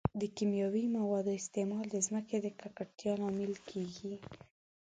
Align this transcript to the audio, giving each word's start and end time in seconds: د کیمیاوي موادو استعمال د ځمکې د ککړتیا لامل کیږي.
د 0.21 0.21
کیمیاوي 0.37 0.85
موادو 0.97 1.31
استعمال 1.41 1.85
د 1.91 1.95
ځمکې 2.07 2.37
د 2.41 2.47
ککړتیا 2.59 3.13
لامل 3.21 3.53
کیږي. 3.69 4.13